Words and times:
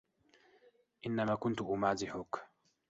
إنَّمَا 1.05 1.35
كُنْتُ 1.35 1.61
أُمَازِحُك 1.61 2.35